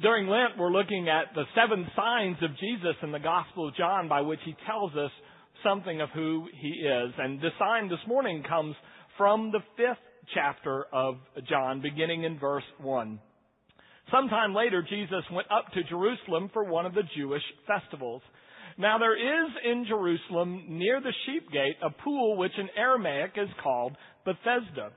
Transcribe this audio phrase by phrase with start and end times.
[0.00, 4.08] During Lent, we're looking at the seven signs of Jesus in the Gospel of John
[4.08, 5.10] by which he tells us
[5.62, 7.12] something of who he is.
[7.18, 8.74] And the sign this morning comes
[9.18, 10.00] from the fifth
[10.32, 11.16] chapter of
[11.46, 13.20] John, beginning in verse 1.
[14.10, 18.22] Sometime later, Jesus went up to Jerusalem for one of the Jewish festivals.
[18.78, 23.48] Now there is in Jerusalem, near the sheep gate, a pool which in Aramaic is
[23.62, 24.92] called Bethesda.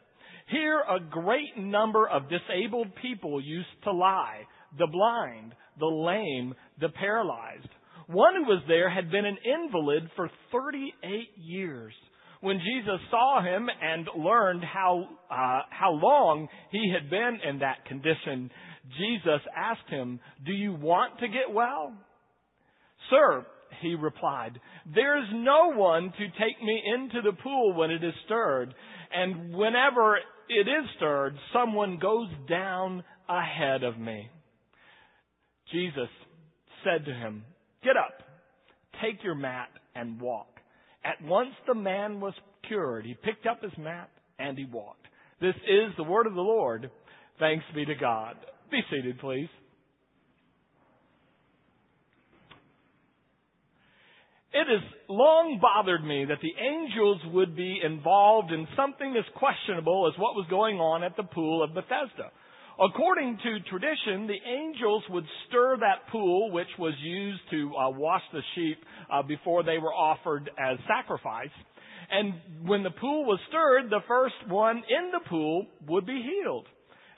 [0.48, 4.42] Here a great number of disabled people used to lie
[4.78, 7.70] the blind, the lame, the paralyzed.
[8.08, 11.94] One who was there had been an invalid for 38 years.
[12.42, 17.86] When Jesus saw him and learned how, uh, how long he had been in that
[17.86, 18.52] condition,
[19.00, 21.94] Jesus asked him, Do you want to get well?
[23.10, 23.46] Sir,
[23.82, 24.60] he replied,
[24.94, 28.76] There is no one to take me into the pool when it is stirred,
[29.12, 34.30] and whenever it is stirred, someone goes down ahead of me.
[35.72, 36.10] Jesus
[36.84, 37.44] said to him,
[37.84, 38.24] Get up,
[39.02, 40.48] take your mat, and walk.
[41.04, 42.34] At once the man was
[42.68, 43.06] cured.
[43.06, 45.06] He picked up his mat and he walked.
[45.42, 46.90] This is the word of the Lord.
[47.40, 48.36] Thanks be to God.
[48.72, 49.50] Be seated, please.
[54.56, 60.08] It has long bothered me that the angels would be involved in something as questionable
[60.08, 62.32] as what was going on at the pool of Bethesda.
[62.80, 68.22] According to tradition, the angels would stir that pool, which was used to uh, wash
[68.32, 68.78] the sheep
[69.12, 71.52] uh, before they were offered as sacrifice.
[72.10, 72.36] And
[72.66, 76.68] when the pool was stirred, the first one in the pool would be healed.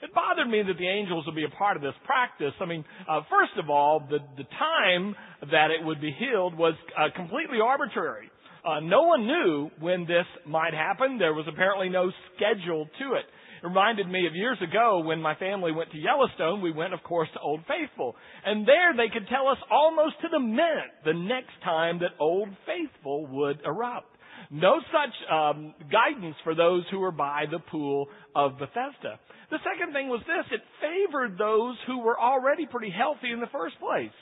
[0.02, 2.54] It bothered me that the angels would be a part of this practice.
[2.60, 5.14] I mean, uh, first of all, the, the time
[5.50, 8.30] that it would be healed was uh, completely arbitrary.
[8.64, 11.18] Uh, no one knew when this might happen.
[11.18, 13.24] There was apparently no schedule to it.
[13.62, 16.60] It reminded me of years ago when my family went to Yellowstone.
[16.60, 18.14] We went, of course, to Old Faithful.
[18.44, 22.48] And there they could tell us almost to the minute the next time that Old
[22.66, 24.14] Faithful would erupt.
[24.50, 29.20] No such um, guidance for those who were by the pool of Bethesda.
[29.50, 33.52] The second thing was this it favored those who were already pretty healthy in the
[33.52, 34.14] first place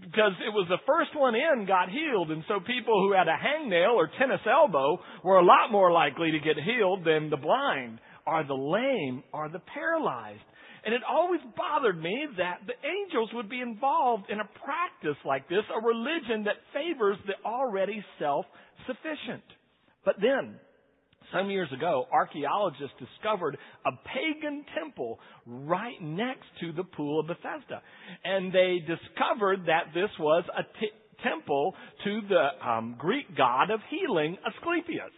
[0.00, 3.36] because it was the first one in got healed, and so people who had a
[3.36, 7.98] hangnail or tennis elbow were a lot more likely to get healed than the blind
[8.26, 10.42] are the lame, are the paralyzed.
[10.84, 15.48] And it always bothered me that the angels would be involved in a practice like
[15.48, 19.44] this, a religion that favors the already self-sufficient.
[20.04, 20.56] But then,
[21.32, 23.56] some years ago, archaeologists discovered
[23.86, 27.82] a pagan temple right next to the pool of Bethesda.
[28.24, 30.90] And they discovered that this was a t-
[31.22, 31.74] temple
[32.04, 35.12] to the um, Greek god of healing, Asclepius.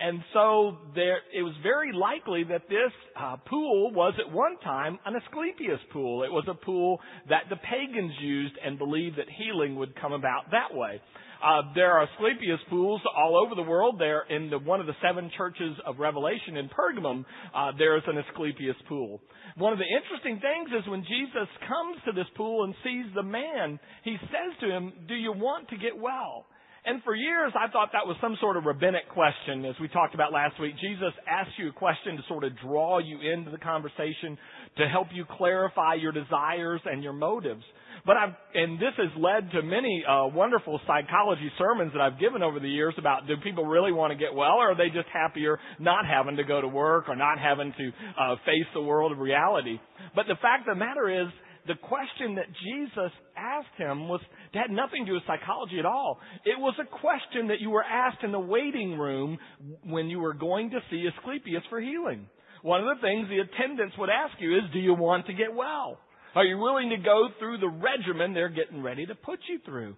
[0.00, 4.98] And so there, it was very likely that this uh, pool was at one time
[5.04, 6.22] an Asclepius pool.
[6.22, 10.50] It was a pool that the pagans used and believed that healing would come about
[10.52, 11.00] that way.
[11.44, 13.96] Uh, there are Asclepius pools all over the world.
[13.98, 17.24] There in the, one of the seven churches of Revelation in Pergamum,
[17.54, 19.20] uh, there is an Asclepius pool.
[19.56, 23.22] One of the interesting things is when Jesus comes to this pool and sees the
[23.22, 26.46] man, he says to him, "Do you want to get well?"
[26.84, 29.66] And for years, I thought that was some sort of rabbinic question.
[29.66, 32.98] As we talked about last week, Jesus asks you a question to sort of draw
[32.98, 34.38] you into the conversation,
[34.78, 37.62] to help you clarify your desires and your motives.
[38.06, 42.42] But I've, and this has led to many uh, wonderful psychology sermons that I've given
[42.42, 45.08] over the years about do people really want to get well, or are they just
[45.12, 49.12] happier not having to go to work or not having to uh, face the world
[49.12, 49.78] of reality?
[50.14, 51.28] But the fact of the matter is,
[51.66, 54.20] the question that Jesus asked him was
[54.52, 56.18] had nothing to do with psychology at all.
[56.44, 59.38] It was a question that you were asked in the waiting room
[59.84, 62.26] when you were going to see Asclepius for healing.
[62.62, 65.54] One of the things the attendants would ask you is, do you want to get
[65.54, 65.98] well?
[66.34, 69.96] Are you willing to go through the regimen they're getting ready to put you through?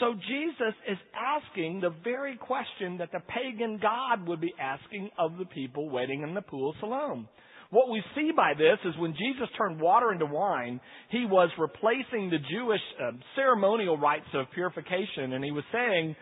[0.00, 5.38] So Jesus is asking the very question that the pagan God would be asking of
[5.38, 7.28] the people waiting in the pool of Siloam.
[7.74, 10.80] What we see by this is when Jesus turned water into wine,
[11.10, 16.14] he was replacing the Jewish uh, ceremonial rites of purification, and he was saying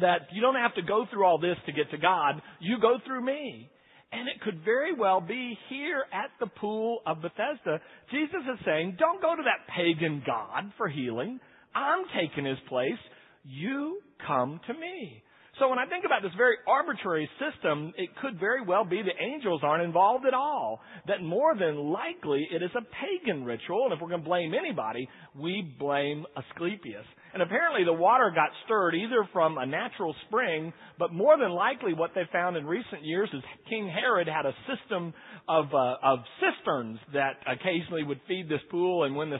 [0.00, 2.40] that you don't have to go through all this to get to God.
[2.60, 3.68] You go through me.
[4.12, 7.80] And it could very well be here at the pool of Bethesda.
[8.12, 11.40] Jesus is saying, don't go to that pagan God for healing.
[11.74, 12.98] I'm taking his place.
[13.42, 15.24] You come to me.
[15.58, 19.22] So when I think about this very arbitrary system, it could very well be the
[19.22, 20.80] angels aren't involved at all.
[21.06, 24.54] That more than likely it is a pagan ritual, and if we're going to blame
[24.54, 25.08] anybody,
[25.38, 27.04] we blame Asclepius.
[27.32, 31.94] And apparently the water got stirred either from a natural spring, but more than likely
[31.94, 35.14] what they found in recent years is King Herod had a system
[35.48, 39.38] of, uh, of cisterns that occasionally would feed this pool, and when the,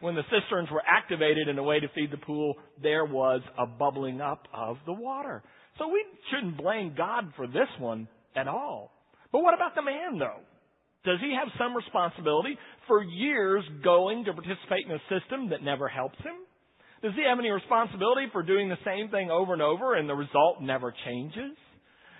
[0.00, 3.66] when the cisterns were activated in a way to feed the pool, there was a
[3.66, 5.42] bubbling up of the water.
[5.78, 8.92] So we shouldn't blame God for this one at all.
[9.30, 10.40] But what about the man though?
[11.04, 12.58] Does he have some responsibility
[12.88, 16.34] for years going to participate in a system that never helps him?
[17.02, 20.14] Does he have any responsibility for doing the same thing over and over and the
[20.14, 21.56] result never changes?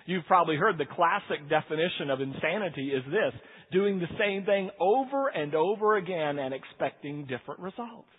[0.05, 3.33] You've probably heard the classic definition of insanity is this,
[3.71, 8.09] doing the same thing over and over again and expecting different results.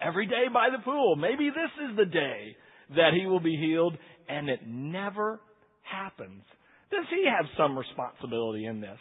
[0.00, 2.56] Every day by the pool, maybe this is the day
[2.96, 3.96] that he will be healed
[4.28, 5.40] and it never
[5.82, 6.42] happens.
[6.90, 8.98] Does he have some responsibility in this?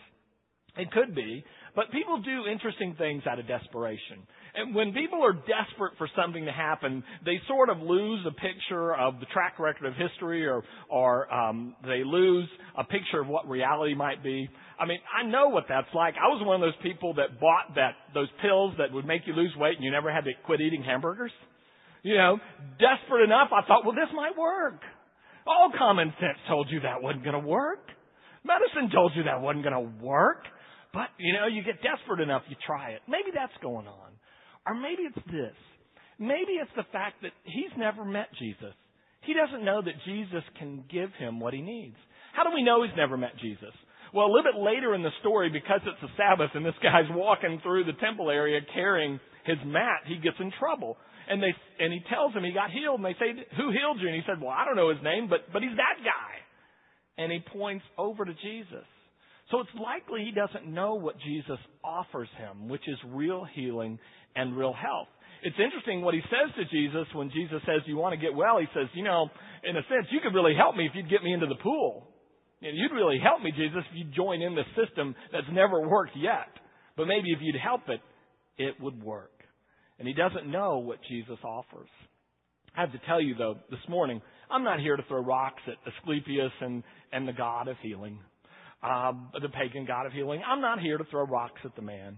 [0.77, 1.43] It could be,
[1.75, 4.27] but people do interesting things out of desperation.
[4.55, 8.95] And when people are desperate for something to happen, they sort of lose a picture
[8.95, 12.47] of the track record of history, or or um, they lose
[12.77, 14.49] a picture of what reality might be.
[14.79, 16.15] I mean, I know what that's like.
[16.15, 19.33] I was one of those people that bought that those pills that would make you
[19.33, 21.31] lose weight, and you never had to quit eating hamburgers.
[22.01, 22.39] You know,
[22.79, 24.79] desperate enough, I thought, well, this might work.
[25.45, 27.83] All common sense told you that wasn't going to work.
[28.45, 30.43] Medicine told you that wasn't going to work.
[30.93, 33.01] But, you know, you get desperate enough, you try it.
[33.07, 34.09] Maybe that's going on.
[34.69, 35.57] Or maybe it's this.
[36.19, 38.77] Maybe it's the fact that he's never met Jesus.
[39.25, 41.97] He doesn't know that Jesus can give him what he needs.
[42.37, 43.73] How do we know he's never met Jesus?
[44.13, 47.09] Well, a little bit later in the story, because it's a Sabbath and this guy's
[47.09, 50.97] walking through the temple area carrying his mat, he gets in trouble.
[51.29, 54.07] And they and he tells him he got healed, and they say, "Who healed you?"
[54.07, 56.31] And he said, "Well, I don't know his name, but but he's that guy."
[57.21, 58.85] And he points over to Jesus.
[59.51, 63.97] So it's likely he doesn't know what Jesus offers him, which is real healing
[64.35, 65.07] and real health.
[65.41, 68.59] It's interesting what he says to Jesus when Jesus says, You want to get well?
[68.59, 69.29] He says, You know,
[69.63, 72.09] in a sense, you could really help me if you'd get me into the pool.
[72.59, 75.87] You know, you'd really help me, Jesus, if you'd join in the system that's never
[75.87, 76.51] worked yet.
[76.97, 78.01] But maybe if you'd help it,
[78.57, 79.31] it would work.
[79.97, 81.89] And he doesn't know what Jesus offers.
[82.75, 84.21] I have to tell you though, this morning,
[84.51, 88.19] I'm not here to throw rocks at Asclepius and, and the God of healing,
[88.83, 90.41] um, the pagan God of healing.
[90.47, 92.17] I'm not here to throw rocks at the man.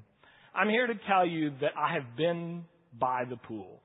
[0.53, 2.65] I'm here to tell you that I have been
[2.99, 3.81] by the pool.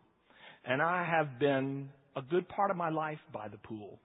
[0.64, 4.00] And I have been a good part of my life by the pool.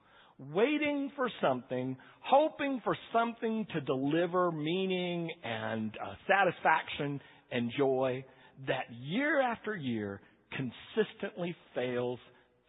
[0.52, 7.20] Waiting for something, hoping for something to deliver meaning and uh, satisfaction
[7.50, 8.24] and joy
[8.66, 10.20] that year after year
[10.50, 12.18] consistently fails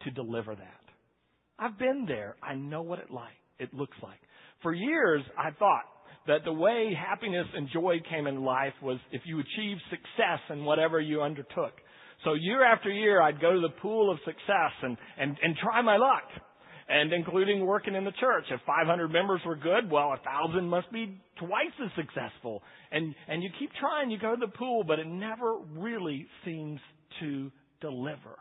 [0.02, 0.80] to deliver that.
[1.58, 2.36] I've been there.
[2.42, 4.18] I know what it like it looks like.
[4.62, 5.84] For years I thought
[6.26, 10.64] that the way happiness and joy came in life was if you achieved success in
[10.64, 11.72] whatever you undertook.
[12.24, 15.82] So year after year I'd go to the pool of success and, and, and try
[15.82, 16.24] my luck
[16.88, 18.44] and including working in the church.
[18.50, 22.62] If 500 members were good, well, a thousand must be twice as successful.
[22.90, 26.80] And, and you keep trying, you go to the pool, but it never really seems
[27.20, 27.50] to
[27.80, 28.38] deliver.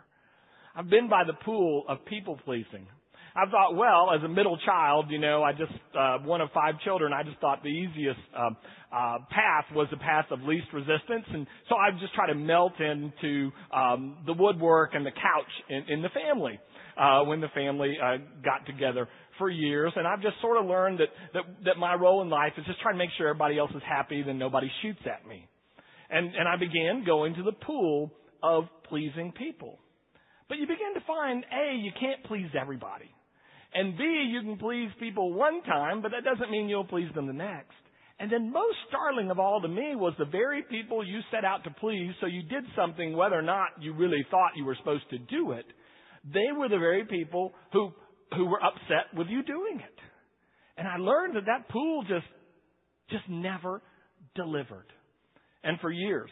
[0.76, 2.88] I've been by the pool of people pleasing.
[3.36, 6.76] I thought, well, as a middle child, you know, I just, uh, one of five
[6.84, 8.50] children, I just thought the easiest, uh,
[8.96, 11.26] uh, path was the path of least resistance.
[11.34, 15.84] And so I just try to melt into, um, the woodwork and the couch in,
[15.90, 16.60] in the family
[16.98, 19.08] uh, when the family uh, got together
[19.38, 22.54] for years, and I've just sort of learned that, that that my role in life
[22.58, 25.48] is just trying to make sure everybody else is happy, then nobody shoots at me.
[26.10, 28.12] And and I began going to the pool
[28.44, 29.80] of pleasing people.
[30.50, 33.10] But you begin to find A, you can't please everybody.
[33.74, 37.28] And B, you can please people one time, but that doesn't mean you'll please them
[37.28, 37.74] the next.
[38.20, 41.64] And then most startling of all to me was the very people you set out
[41.64, 45.10] to please, so you did something whether or not you really thought you were supposed
[45.10, 45.66] to do it.
[46.32, 47.92] They were the very people who,
[48.36, 50.00] who were upset with you doing it.
[50.78, 52.26] And I learned that that pool just,
[53.10, 53.82] just never
[54.36, 54.86] delivered.
[55.64, 56.30] And for years,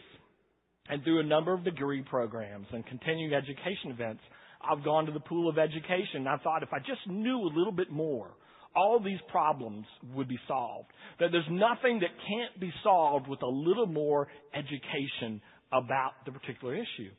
[0.88, 4.22] and through a number of degree programs and continuing education events,
[4.68, 6.26] I've gone to the pool of education.
[6.26, 8.30] I thought if I just knew a little bit more,
[8.74, 10.88] all these problems would be solved.
[11.20, 15.40] That there's nothing that can't be solved with a little more education
[15.72, 17.10] about the particular issue.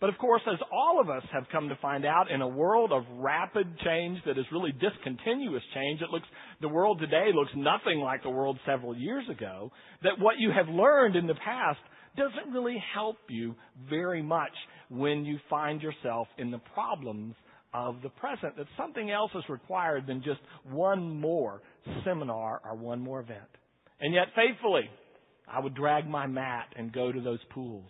[0.00, 2.90] But of course, as all of us have come to find out, in a world
[2.92, 6.26] of rapid change that is really discontinuous change, it looks,
[6.60, 9.70] the world today looks nothing like the world several years ago,
[10.02, 11.78] that what you have learned in the past
[12.16, 13.54] doesn't really help you
[13.88, 14.50] very much
[14.92, 17.34] when you find yourself in the problems
[17.74, 21.62] of the present, that something else is required than just one more
[22.04, 23.40] seminar or one more event.
[24.00, 24.90] And yet faithfully,
[25.50, 27.88] I would drag my mat and go to those pools.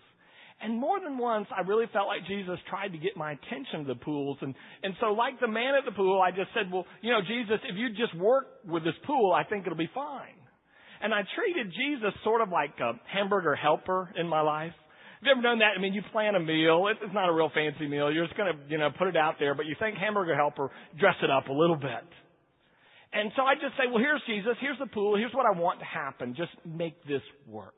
[0.63, 3.95] And more than once, I really felt like Jesus tried to get my attention to
[3.95, 4.39] the pools.
[4.43, 4.55] And,
[4.85, 7.59] and so like the man at the pool, I just said, well, you know, Jesus,
[7.69, 10.39] if you just work with this pool, I think it'll be fine.
[11.03, 14.73] And I treated Jesus sort of like a hamburger helper in my life.
[15.23, 15.79] Have you ever done that?
[15.79, 16.89] I mean, you plan a meal.
[16.91, 18.11] It's not a real fancy meal.
[18.11, 20.69] You're just going to, you know, put it out there, but you think hamburger helper,
[20.99, 22.03] dress it up a little bit.
[23.13, 24.57] And so I just say, well, here's Jesus.
[24.61, 25.17] Here's the pool.
[25.17, 26.35] Here's what I want to happen.
[26.37, 27.75] Just make this work.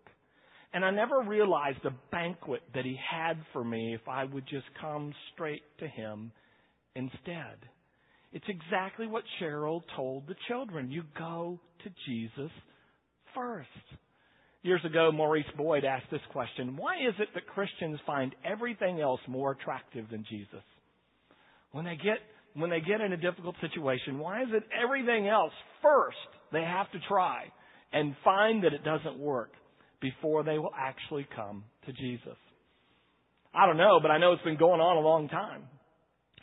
[0.73, 4.65] And I never realized the banquet that he had for me if I would just
[4.81, 6.33] come straight to him
[6.97, 7.59] instead.
[8.33, 10.91] It's exactly what Cheryl told the children.
[10.91, 12.51] You go to Jesus
[13.35, 13.69] first.
[14.65, 19.21] Years ago, Maurice Boyd asked this question Why is it that Christians find everything else
[19.29, 20.65] more attractive than Jesus?
[21.73, 22.17] When they get
[22.55, 25.53] when they get in a difficult situation, why is it everything else
[25.83, 26.17] first
[26.51, 27.43] they have to try
[27.93, 29.51] and find that it doesn't work
[30.01, 32.39] before they will actually come to Jesus?
[33.55, 35.65] I don't know, but I know it's been going on a long time.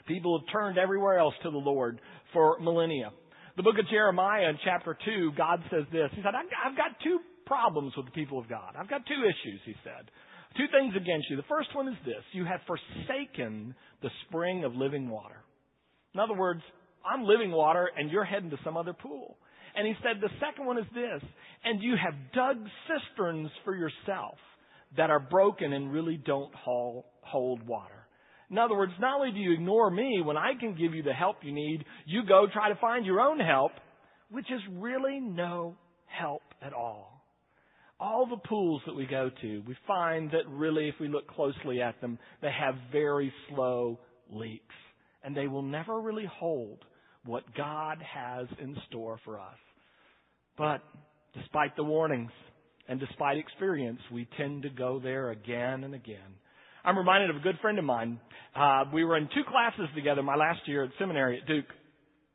[0.08, 2.00] People have turned everywhere else to the Lord
[2.34, 3.14] for millennia.
[3.58, 6.10] The book of Jeremiah in chapter 2, God says this.
[6.14, 7.20] He said, I've got two
[7.52, 8.76] problems with the people of God.
[8.80, 10.10] I've got two issues, he said.
[10.56, 11.36] Two things against you.
[11.36, 12.24] The first one is this.
[12.32, 15.44] You have forsaken the spring of living water.
[16.14, 16.62] In other words,
[17.06, 19.36] I'm living water and you're heading to some other pool.
[19.76, 21.22] And he said the second one is this,
[21.66, 24.38] and you have dug cisterns for yourself
[24.96, 28.08] that are broken and really don't hold water.
[28.50, 31.14] In other words, not only do you ignore me when I can give you the
[31.14, 33.72] help you need, you go try to find your own help,
[34.30, 35.76] which is really no
[36.08, 37.21] help at all.
[38.02, 41.84] All the pools that we go to, we find that really, if we look closely
[41.84, 44.00] at them, they have very slow
[44.32, 44.76] leaks
[45.24, 46.80] and they will never really hold
[47.26, 49.58] what God has in store for us.
[50.58, 50.82] But
[51.36, 52.32] despite the warnings
[52.90, 56.18] and despite experience, we tend to go there again and again.
[56.84, 58.20] I'm reminded of a good friend of mine.
[58.56, 61.66] Uh, we were in two classes together my last year at seminary at Duke.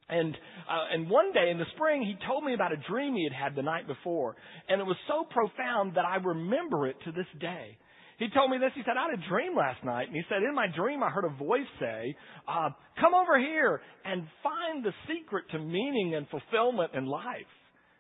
[0.09, 3.25] And uh, and one day in the spring, he told me about a dream he
[3.25, 4.37] had had the night before,
[4.69, 7.77] and it was so profound that I remember it to this day.
[8.19, 8.73] He told me this.
[8.75, 10.09] He said, I had a dream last night.
[10.09, 12.17] And he said, in my dream, I heard a voice say,
[12.49, 17.53] uh, come over here and find the secret to meaning and fulfillment in life.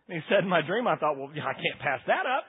[0.09, 2.45] And he said, in my dream, I thought, well, I can't pass that up.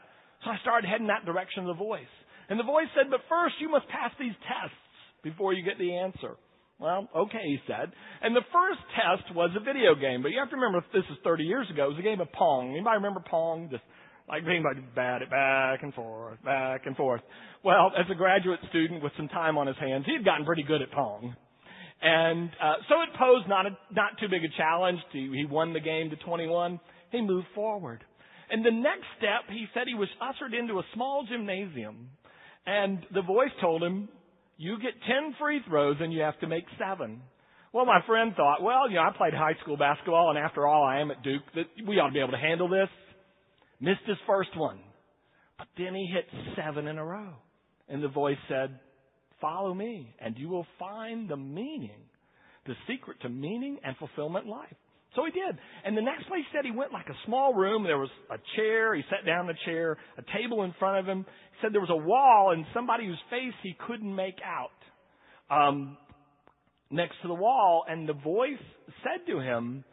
[0.45, 2.13] So I started heading that direction of the voice.
[2.47, 4.79] And the voice said, but first you must pass these tests
[5.21, 6.39] before you get the answer.
[6.79, 7.91] Well, okay, he said.
[8.21, 11.17] And the first test was a video game, but you have to remember this is
[11.23, 11.85] 30 years ago.
[11.85, 12.71] It was a game of Pong.
[12.71, 13.69] Anybody remember Pong?
[13.71, 13.83] Just
[14.29, 17.21] like being like bat it back and forth, back and forth.
[17.63, 20.63] Well, as a graduate student with some time on his hands, he had gotten pretty
[20.63, 21.35] good at Pong.
[22.01, 24.99] And uh, so it posed not a, not too big a challenge.
[25.13, 26.79] To, he won the game to 21.
[27.11, 28.03] He moved forward.
[28.51, 32.09] And the next step, he said he was ushered into a small gymnasium.
[32.65, 34.09] And the voice told him,
[34.57, 37.21] you get 10 free throws and you have to make seven.
[37.73, 40.83] Well, my friend thought, well, you know, I played high school basketball and after all,
[40.83, 42.89] I am at Duke, that we ought to be able to handle this.
[43.79, 44.79] Missed his first one.
[45.57, 47.33] But then he hit seven in a row.
[47.89, 48.79] And the voice said,
[49.39, 52.01] Follow me, and you will find the meaning,
[52.65, 54.75] the secret to meaning and fulfillment life.
[55.17, 55.57] So he did.
[55.83, 57.83] And the next place he said he went like a small room.
[57.83, 58.93] There was a chair.
[58.93, 61.25] He sat down in the chair, a table in front of him.
[61.25, 64.77] He said there was a wall and somebody whose face he couldn't make out
[65.49, 65.97] um,
[66.91, 67.83] next to the wall.
[67.89, 68.61] And the voice
[69.01, 69.83] said to him,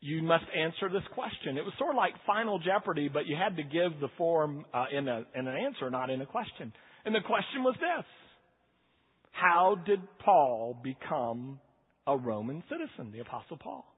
[0.00, 1.56] you must answer this question.
[1.56, 4.86] It was sort of like Final Jeopardy, but you had to give the form uh,
[4.92, 6.72] in, a, in an answer, not in a question.
[7.04, 8.04] And the question was this
[9.30, 11.60] How did Paul become
[12.08, 13.93] a Roman citizen, the Apostle Paul?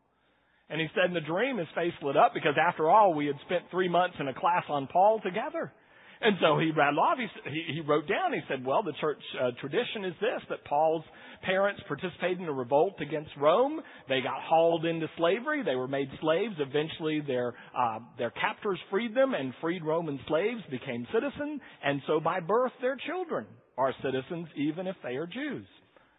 [0.68, 3.36] And he said in the dream, his face lit up because after all, we had
[3.46, 5.72] spent three months in a class on Paul together.
[6.20, 7.18] And so he rattled off.
[7.18, 8.32] He, he, wrote down.
[8.32, 11.04] He said, "Well, the church uh, tradition is this: that Paul's
[11.42, 13.80] parents participated in a revolt against Rome.
[14.08, 15.62] They got hauled into slavery.
[15.62, 16.54] They were made slaves.
[16.58, 21.60] Eventually, their uh, their captors freed them, and freed Roman slaves became citizens.
[21.84, 23.44] And so, by birth, their children
[23.76, 25.66] are citizens, even if they are Jews.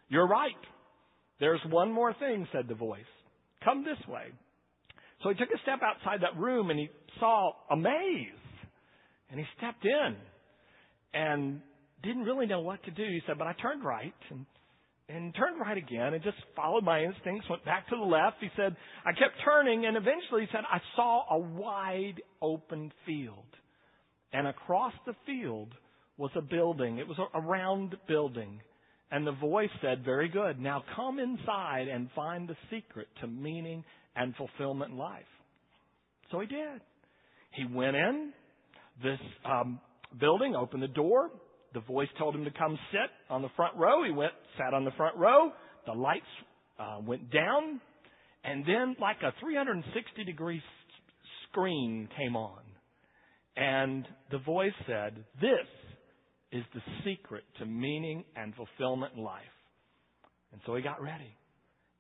[0.10, 0.52] You're right.
[1.40, 3.02] There's one more thing," said the voice.
[3.68, 4.32] "Come this way."
[5.24, 8.32] So he took a step outside that room, and he saw a maze.
[9.30, 10.16] And he stepped in
[11.14, 11.62] and
[12.04, 13.04] didn't really know what to do.
[13.04, 14.46] He said, but I turned right and,
[15.10, 18.38] and turned right again and just followed my instincts, went back to the left.
[18.40, 23.46] He said, I kept turning and eventually he said, I saw a wide open field.
[24.32, 25.74] And across the field
[26.18, 27.00] was a building.
[27.00, 28.62] It was a round building.
[29.12, 30.60] And the voice said, Very good.
[30.60, 33.84] Now come inside and find the secret to meaning
[34.16, 35.24] and fulfillment in life.
[36.32, 36.82] So he did.
[37.52, 38.34] He went in
[39.02, 39.80] this um,
[40.20, 41.32] building, opened the door.
[41.74, 44.04] The voice told him to come sit on the front row.
[44.04, 45.52] He went, sat on the front row.
[45.86, 46.26] The lights
[46.80, 47.80] uh, went down.
[48.44, 50.62] And then, like a 360 degree
[51.50, 52.62] screen came on.
[53.56, 55.68] And the voice said, This
[56.52, 59.44] is the secret to meaning and fulfillment in life.
[60.52, 61.36] And so he got ready.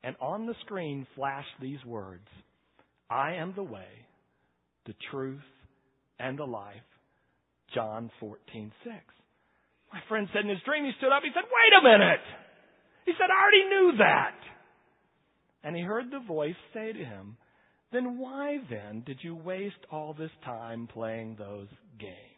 [0.04, 2.28] And on the screen flashed these words
[3.10, 3.88] I am the way,
[4.86, 5.40] the truth,
[6.20, 6.76] and the life.
[7.74, 8.96] John 14, 6.
[9.94, 12.26] My friend said in his dream, he stood up, he said, Wait a minute!
[13.06, 14.36] He said, I already knew that.
[15.64, 17.38] And he heard the voice say to him,
[17.92, 21.68] Then why then did you waste all this time playing those
[22.00, 22.37] games?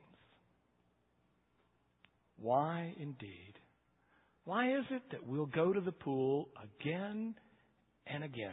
[2.42, 3.54] Why indeed?
[4.46, 7.36] Why is it that we'll go to the pool again
[8.08, 8.50] and again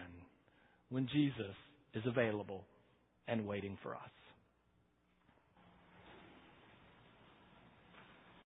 [0.90, 1.54] when Jesus
[1.94, 2.64] is available
[3.28, 4.15] and waiting for us?